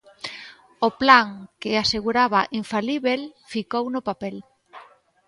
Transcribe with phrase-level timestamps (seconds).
[0.87, 1.27] O plan,
[1.61, 3.21] que aseguraba infalíbel,
[3.53, 4.35] ficou no papel.